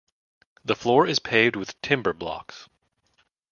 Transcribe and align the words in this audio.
The 0.65 0.75
floor 0.75 1.05
is 1.05 1.19
paved 1.19 1.55
with 1.55 1.79
timber 1.83 2.11
blocks. 2.11 2.67